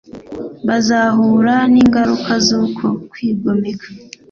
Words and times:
bazahura 0.67 1.55
n'ingaruka 1.73 2.31
z'uko 2.45 2.85
kwigomeka 3.11 3.87